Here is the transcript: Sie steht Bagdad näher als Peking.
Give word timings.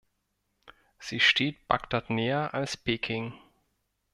Sie 0.97 1.19
steht 1.19 1.67
Bagdad 1.67 2.09
näher 2.09 2.55
als 2.55 2.75
Peking. 2.75 3.35